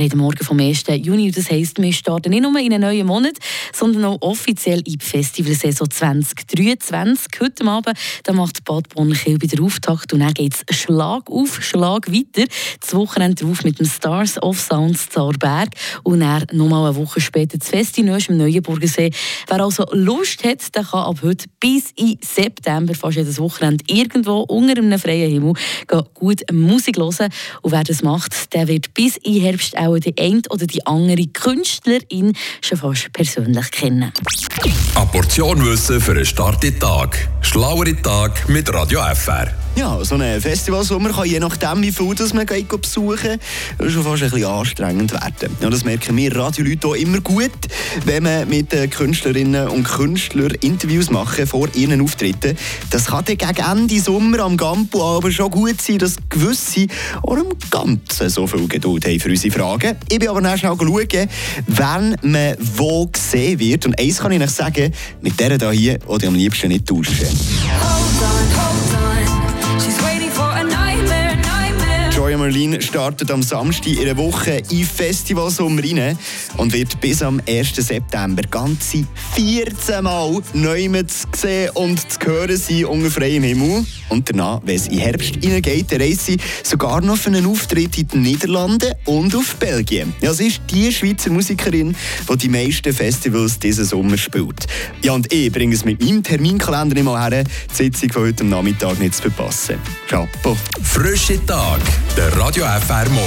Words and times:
Wir 0.00 0.04
reden 0.06 0.20
morgen 0.20 0.42
vom 0.42 0.58
1. 0.58 0.84
Juni. 1.02 1.30
Das 1.30 1.50
heisst, 1.50 1.76
wir 1.76 1.92
starten 1.92 2.30
nicht 2.30 2.40
nur 2.40 2.58
in 2.58 2.72
einen 2.72 2.80
neuen 2.80 3.06
Monat, 3.06 3.34
sondern 3.70 4.06
auch 4.06 4.22
offiziell 4.22 4.78
in 4.78 4.96
die 4.96 4.98
Festivalsaison 4.98 5.90
2023. 5.90 7.28
Heute 7.38 7.66
Abend 7.66 7.98
da 8.22 8.32
macht 8.32 8.64
Bad 8.64 8.88
Bonn-Kiel 8.88 9.42
wieder 9.42 9.62
Auftakt 9.62 10.14
und 10.14 10.20
dann 10.20 10.32
geht 10.32 10.54
es 10.54 10.74
Schlag 10.74 11.30
auf 11.30 11.62
Schlag 11.62 12.10
weiter. 12.10 12.48
Das 12.80 12.94
Wochenende 12.94 13.44
drauf 13.44 13.62
mit 13.62 13.78
dem 13.78 13.84
Stars 13.84 14.42
of 14.42 14.58
Sounds 14.58 15.10
Zaarberg 15.10 15.68
und 16.02 16.20
dann 16.20 16.46
nochmal 16.50 16.86
eine 16.86 16.96
Woche 16.96 17.20
später 17.20 17.58
das 17.58 17.68
Fest 17.68 17.98
in 17.98 18.08
im 18.08 18.36
Neuenburgersee. 18.38 19.10
Wer 19.48 19.60
also 19.60 19.84
Lust 19.92 20.42
hat, 20.44 20.74
der 20.74 20.84
kann 20.84 21.00
ab 21.00 21.18
heute 21.22 21.44
bis 21.60 21.90
in 21.96 22.16
September, 22.22 22.94
fast 22.94 23.18
jedes 23.18 23.38
Wochenende, 23.38 23.84
irgendwo 23.86 24.40
unter 24.48 24.78
einem 24.78 24.98
freien 24.98 25.30
Himmel 25.30 25.52
gut 26.14 26.40
Musik 26.50 26.96
hören. 26.96 27.28
Und 27.60 27.72
wer 27.72 27.84
das 27.84 28.02
macht, 28.02 28.54
der 28.54 28.66
wird 28.66 28.94
bis 28.94 29.18
in 29.18 29.42
Herbst 29.42 29.76
auch 29.76 29.89
die 29.98 30.14
eine 30.18 30.42
oder 30.50 30.66
die 30.66 30.86
andere 30.86 31.26
Künstlerin 31.26 32.34
schon 32.60 32.78
fast 32.78 33.12
persönlich 33.12 33.70
kennen. 33.70 34.12
Eine 34.94 35.06
Portion 35.06 35.64
Wissen 35.64 36.00
für 36.00 36.12
einen 36.12 36.26
starken 36.26 36.78
Tag. 36.78 37.28
Schlauere 37.40 38.00
Tag 38.02 38.48
mit 38.48 38.72
Radio 38.72 39.00
FR. 39.14 39.48
Ja, 39.76 40.04
so 40.04 40.16
ein 40.16 40.40
Festivalsommer 40.40 41.10
kann 41.10 41.26
je 41.26 41.38
nachdem, 41.38 41.82
wie 41.82 41.92
viel 41.92 42.14
das 42.14 42.34
man 42.34 42.44
geht 42.44 42.68
besuchen 42.68 43.38
geht, 43.78 43.92
schon 43.92 44.02
fast 44.02 44.22
ein 44.22 44.30
bisschen 44.30 44.44
anstrengend 44.44 45.12
werden. 45.12 45.56
Ja, 45.60 45.70
das 45.70 45.84
merken 45.84 46.16
wir 46.16 46.36
Radioleute 46.36 46.88
auch 46.88 46.94
immer 46.94 47.20
gut, 47.20 47.50
wenn 48.04 48.24
man 48.24 48.48
mit 48.48 48.70
Künstlerinnen 48.90 49.68
und 49.68 49.84
Künstlern 49.84 50.54
Interviews 50.60 51.10
machen 51.10 51.46
vor 51.46 51.68
ihren 51.74 52.02
Auftritten. 52.02 52.58
Das 52.90 53.06
kann 53.06 53.24
dann 53.24 53.38
gegen 53.38 53.70
Ende 53.70 54.00
Sommer 54.00 54.40
am 54.40 54.56
Campo 54.56 55.16
aber 55.16 55.30
schon 55.30 55.50
gut 55.50 55.80
sein, 55.80 55.98
dass 55.98 56.16
gewisse 56.28 56.86
auch 57.22 57.36
im 57.36 57.46
Ganzen 57.70 58.28
so 58.28 58.46
viel 58.46 58.66
Geduld 58.68 59.06
haben 59.06 59.20
für 59.20 59.30
unsere 59.30 59.54
Fragen. 59.54 59.79
Ich 60.08 60.18
bin 60.18 60.28
aber 60.28 60.40
schnell 60.58 60.76
schauen, 60.78 61.26
wenn 61.66 62.16
man 62.22 62.56
wo 62.58 63.06
gesehen 63.06 63.58
wird. 63.58 63.86
Und 63.86 63.98
eins 63.98 64.18
kann 64.18 64.32
ich 64.32 64.40
euch 64.40 64.50
sagen, 64.50 64.92
mit 65.20 65.38
der 65.38 65.72
hier, 65.72 65.98
die 65.98 66.26
am 66.26 66.34
liebsten 66.34 66.68
nicht 66.68 66.86
tauschen. 66.86 67.26
Joya 72.60 72.68
Merlin 72.68 72.82
startet 72.82 73.30
am 73.30 73.42
Samstag 73.42 73.98
einer 73.98 74.16
Woche 74.18 74.60
in 74.70 74.84
Festivalsommer 74.84 75.82
rein 75.82 76.18
und 76.58 76.74
wird 76.74 77.00
bis 77.00 77.22
am 77.22 77.40
1. 77.48 77.74
September 77.74 78.42
ganze 78.42 79.06
14 79.34 80.04
Mal 80.04 80.42
neu 80.52 80.88
zu 81.04 81.26
sehen 81.34 81.70
und 81.70 82.00
zu 82.00 82.18
hören 82.26 82.56
sein 82.58 82.84
unter 82.84 83.10
freiem 83.10 83.44
Himmel. 83.44 83.86
Und 84.10 84.28
danach, 84.28 84.60
wenn 84.64 84.76
es 84.76 84.88
in 84.88 84.98
Herbst 84.98 85.36
reingeht, 85.42 85.90
reist 85.92 86.26
sie 86.26 86.36
sogar 86.62 87.00
noch 87.00 87.16
für 87.16 87.30
einen 87.30 87.46
Auftritt 87.46 87.96
in 87.96 88.08
den 88.08 88.22
Niederlanden 88.22 88.92
und 89.06 89.34
auf 89.34 89.54
Belgien. 89.56 90.12
Ja, 90.20 90.34
sie 90.34 90.48
ist 90.48 90.60
die 90.70 90.92
Schweizer 90.92 91.30
Musikerin, 91.30 91.96
die 92.28 92.36
die 92.36 92.48
meisten 92.50 92.92
Festivals 92.92 93.58
diesen 93.58 93.86
Sommer 93.86 94.18
spielt. 94.18 94.66
Ja, 95.02 95.12
und 95.12 95.32
ich 95.32 95.50
bringe 95.50 95.74
es 95.74 95.84
mit 95.86 96.02
meinem 96.04 96.22
Terminkalender 96.22 96.96
immer 96.98 97.18
her, 97.22 97.44
die 97.44 97.74
Sitzung 97.74 98.12
von 98.12 98.22
heute 98.24 98.44
Nachmittag 98.44 98.98
nicht 98.98 99.14
zu 99.14 99.22
verpassen. 99.22 99.76
Ciao. 100.08 100.28
Frische 100.82 101.44
Tag, 101.46 101.80
der 102.16 102.36
Radio 102.36 102.49
FR 102.58 103.08
Morgen. 103.10 103.20